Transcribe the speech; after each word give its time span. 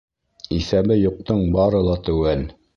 Иҫәбе 0.55 0.97
юҡтың 1.01 1.45
бары 1.59 1.85
ла 1.91 2.01
теүәл. 2.09 2.47